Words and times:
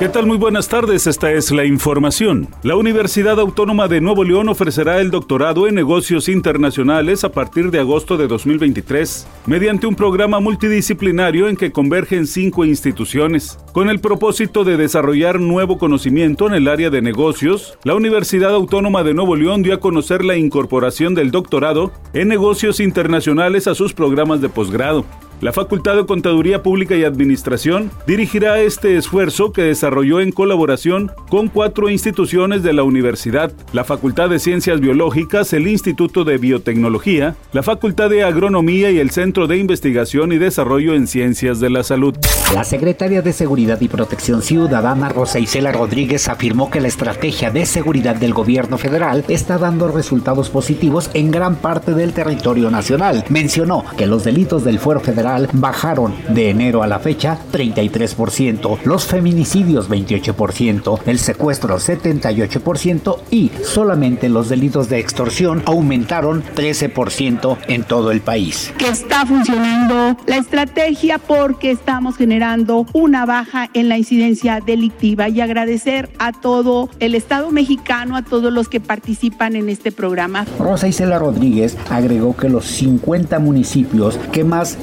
¿Qué 0.00 0.08
tal? 0.08 0.24
Muy 0.24 0.38
buenas 0.38 0.66
tardes, 0.66 1.06
esta 1.06 1.30
es 1.30 1.50
la 1.50 1.66
información. 1.66 2.48
La 2.62 2.74
Universidad 2.74 3.38
Autónoma 3.38 3.86
de 3.86 4.00
Nuevo 4.00 4.24
León 4.24 4.48
ofrecerá 4.48 4.98
el 4.98 5.10
doctorado 5.10 5.68
en 5.68 5.74
negocios 5.74 6.30
internacionales 6.30 7.22
a 7.22 7.32
partir 7.32 7.70
de 7.70 7.80
agosto 7.80 8.16
de 8.16 8.26
2023, 8.26 9.28
mediante 9.44 9.86
un 9.86 9.94
programa 9.94 10.40
multidisciplinario 10.40 11.48
en 11.48 11.56
que 11.56 11.70
convergen 11.70 12.26
cinco 12.26 12.64
instituciones. 12.64 13.58
Con 13.74 13.90
el 13.90 14.00
propósito 14.00 14.64
de 14.64 14.78
desarrollar 14.78 15.38
nuevo 15.38 15.76
conocimiento 15.76 16.46
en 16.46 16.54
el 16.54 16.68
área 16.68 16.88
de 16.88 17.02
negocios, 17.02 17.76
la 17.84 17.94
Universidad 17.94 18.54
Autónoma 18.54 19.02
de 19.02 19.12
Nuevo 19.12 19.36
León 19.36 19.62
dio 19.62 19.74
a 19.74 19.80
conocer 19.80 20.24
la 20.24 20.34
incorporación 20.34 21.14
del 21.14 21.30
doctorado 21.30 21.92
en 22.14 22.28
negocios 22.28 22.80
internacionales 22.80 23.66
a 23.66 23.74
sus 23.74 23.92
programas 23.92 24.40
de 24.40 24.48
posgrado. 24.48 25.04
La 25.40 25.54
Facultad 25.54 25.96
de 25.96 26.04
Contaduría 26.04 26.62
Pública 26.62 26.96
y 26.96 27.04
Administración 27.04 27.90
dirigirá 28.06 28.60
este 28.60 28.98
esfuerzo 28.98 29.52
que 29.52 29.62
desarrolló 29.62 30.20
en 30.20 30.32
colaboración 30.32 31.10
con 31.30 31.48
cuatro 31.48 31.88
instituciones 31.88 32.62
de 32.62 32.74
la 32.74 32.82
universidad, 32.82 33.50
la 33.72 33.84
Facultad 33.84 34.28
de 34.28 34.38
Ciencias 34.38 34.80
Biológicas, 34.80 35.54
el 35.54 35.66
Instituto 35.66 36.24
de 36.24 36.36
Biotecnología, 36.36 37.36
la 37.54 37.62
Facultad 37.62 38.10
de 38.10 38.22
Agronomía 38.22 38.90
y 38.90 38.98
el 38.98 39.12
Centro 39.12 39.46
de 39.46 39.56
Investigación 39.56 40.30
y 40.32 40.36
Desarrollo 40.36 40.94
en 40.94 41.06
Ciencias 41.06 41.58
de 41.58 41.70
la 41.70 41.84
Salud. 41.84 42.14
La 42.54 42.64
secretaria 42.64 43.22
de 43.22 43.32
Seguridad 43.32 43.80
y 43.80 43.88
Protección 43.88 44.42
Ciudadana, 44.42 45.08
Rosa 45.08 45.38
Isela 45.38 45.72
Rodríguez, 45.72 46.28
afirmó 46.28 46.70
que 46.70 46.82
la 46.82 46.88
estrategia 46.88 47.50
de 47.50 47.64
seguridad 47.64 48.16
del 48.16 48.34
gobierno 48.34 48.76
federal 48.76 49.24
está 49.28 49.56
dando 49.56 49.88
resultados 49.88 50.50
positivos 50.50 51.10
en 51.14 51.30
gran 51.30 51.56
parte 51.56 51.94
del 51.94 52.12
territorio 52.12 52.70
nacional. 52.70 53.24
Mencionó 53.30 53.86
que 53.96 54.06
los 54.06 54.24
delitos 54.24 54.64
del 54.64 54.78
fuero 54.78 55.00
federal 55.00 55.29
bajaron 55.52 56.14
de 56.28 56.50
enero 56.50 56.82
a 56.82 56.86
la 56.86 56.98
fecha 56.98 57.38
33%, 57.52 58.78
los 58.84 59.06
feminicidios 59.06 59.88
28%, 59.88 61.00
el 61.06 61.18
secuestro 61.18 61.78
78% 61.78 63.18
y 63.30 63.50
solamente 63.64 64.28
los 64.28 64.48
delitos 64.48 64.88
de 64.88 64.98
extorsión 64.98 65.62
aumentaron 65.66 66.42
13% 66.54 67.58
en 67.68 67.84
todo 67.84 68.10
el 68.10 68.20
país. 68.20 68.72
Que 68.78 68.88
está 68.88 69.26
funcionando 69.26 70.16
la 70.26 70.36
estrategia 70.36 71.18
porque 71.18 71.70
estamos 71.70 72.16
generando 72.16 72.86
una 72.92 73.26
baja 73.26 73.68
en 73.74 73.88
la 73.88 73.98
incidencia 73.98 74.60
delictiva 74.64 75.28
y 75.28 75.40
agradecer 75.40 76.10
a 76.18 76.32
todo 76.32 76.88
el 76.98 77.14
Estado 77.14 77.50
mexicano, 77.50 78.16
a 78.16 78.22
todos 78.22 78.52
los 78.52 78.68
que 78.68 78.80
participan 78.80 79.56
en 79.56 79.68
este 79.68 79.92
programa. 79.92 80.46
Rosa 80.58 80.88
Isela 80.88 81.18
Rodríguez 81.18 81.76
agregó 81.88 82.36
que 82.36 82.48
los 82.48 82.66
50 82.66 83.38
municipios 83.38 84.18
que 84.32 84.44
más 84.44 84.78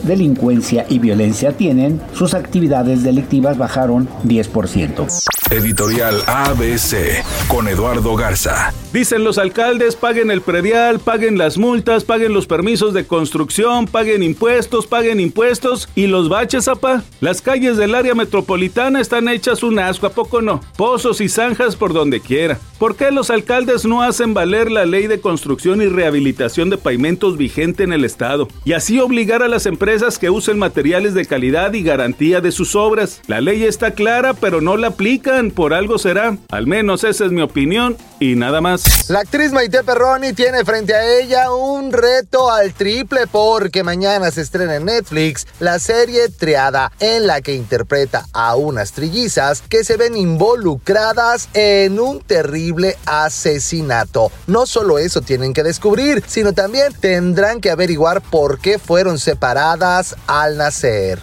y 0.90 1.00
violencia 1.00 1.52
tienen, 1.54 2.02
sus 2.14 2.34
actividades 2.34 3.04
delictivas 3.04 3.58
bajaron 3.58 4.08
10%. 4.26 5.08
Editorial 5.50 6.22
ABC 6.28 7.24
con 7.48 7.68
Eduardo 7.68 8.16
Garza. 8.16 8.74
Dicen 8.92 9.24
los 9.24 9.38
alcaldes, 9.38 9.96
paguen 9.96 10.30
el 10.30 10.42
predial, 10.42 11.00
paguen 11.00 11.38
las 11.38 11.58
multas, 11.58 12.04
paguen 12.04 12.34
los 12.34 12.48
permisos 12.48 12.94
de 12.94 13.06
construcción, 13.06 13.86
paguen 13.86 14.24
impuestos, 14.24 14.88
paguen 14.88 15.20
impuestos 15.20 15.88
y 15.96 16.08
los 16.08 16.28
baches, 16.28 16.68
apa. 16.68 17.04
Las 17.22 17.42
calles 17.42 17.78
del 17.78 17.96
área 17.96 18.14
metropolitana 18.14 19.00
están 19.00 19.30
hechas 19.30 19.64
un 19.64 19.80
asco, 19.80 20.08
¿a 20.08 20.12
poco 20.12 20.42
no? 20.42 20.62
Pozos 20.76 21.22
y 21.22 21.30
zanjas 21.30 21.76
por 21.76 21.94
donde 21.94 22.20
quiera. 22.20 22.60
¿Por 22.78 22.96
qué 22.96 23.10
los 23.10 23.32
alcaldes 23.32 23.86
no 23.86 24.04
hacen 24.04 24.36
valer 24.36 24.70
la 24.70 24.86
ley 24.86 25.08
de 25.08 25.20
construcción 25.20 25.82
y 25.82 25.88
rehabilitación 25.88 26.70
de 26.70 26.78
pavimentos 26.78 27.36
vigente 27.36 27.82
en 27.82 27.92
el 27.92 28.06
estado? 28.06 28.48
Y 28.66 28.74
así 28.74 29.00
obligar 29.00 29.42
a 29.42 29.48
las 29.48 29.66
empresas 29.66 30.20
que 30.20 30.30
usen 30.30 30.60
materiales 30.60 31.16
de 31.16 31.26
calidad 31.26 31.74
y 31.74 31.82
garantía 31.82 32.40
de 32.40 32.52
sus 32.52 32.76
obras. 32.76 33.22
La 33.26 33.42
ley 33.42 33.64
está 33.64 33.92
clara, 33.92 34.36
pero 34.36 34.62
no 34.62 34.78
la 34.78 34.90
aplican, 34.90 35.50
por 35.50 35.74
algo 35.74 35.98
será. 35.98 36.38
Al 36.52 36.68
menos 36.68 37.04
esa 37.04 37.26
es 37.26 37.32
mi 37.32 37.42
opinión 37.42 37.98
y 38.20 38.36
nada 38.36 38.62
más. 38.62 39.10
La 39.10 39.22
actriz 39.22 39.52
Maite 39.54 39.84
Perroni 39.84 40.34
tiene 40.34 40.64
frente 40.64 40.94
a 40.94 41.20
ella 41.20 41.52
un 41.52 41.92
reto 41.92 42.52
al 42.52 42.74
triple 42.74 43.22
porque 43.26 43.84
mañana 43.84 44.30
se 44.30 44.42
estrena 44.42 44.76
en 44.76 44.86
Netflix 44.86 45.48
la 45.60 45.80
serie 45.80 46.30
Triada, 46.30 46.92
en 47.00 47.26
la 47.26 47.42
que 47.42 47.56
interpreta 47.56 48.28
a 48.34 48.56
unas 48.56 48.92
trillizas 48.92 49.64
que 49.68 49.84
se 49.84 49.98
ven 49.98 50.16
involucradas 50.16 51.50
en 51.56 52.00
un 52.00 52.20
terrible 52.20 52.67
asesinato. 53.06 54.32
No 54.48 54.66
solo 54.66 55.00
eso 55.00 55.22
tienen 55.22 55.54
que 55.54 55.64
descubrir, 55.64 56.24
sino 56.28 56.54
también 56.54 56.94
tendrán 57.00 57.62
que 57.62 57.72
averiguar 57.72 58.22
por 58.22 58.60
qué 58.60 58.80
fueron 58.80 59.20
separadas 59.20 60.16
al 60.28 60.58
nacer. 60.58 61.20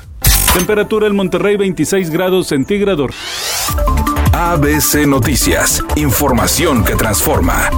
Temperatura 0.55 1.07
en 1.09 1.17
Monterrey 1.17 1.57
26 1.57 2.11
grados 2.11 2.47
centígrados. 2.49 3.11
ABC 4.33 5.07
Noticias, 5.07 5.83
información 5.97 6.85
que 6.85 6.95
transforma. 6.95 7.71